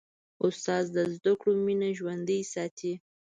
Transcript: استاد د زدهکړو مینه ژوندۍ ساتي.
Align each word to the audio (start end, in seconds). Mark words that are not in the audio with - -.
استاد 0.45 0.85
د 0.95 0.97
زدهکړو 1.15 1.51
مینه 1.65 1.89
ژوندۍ 1.97 2.41
ساتي. 2.53 2.93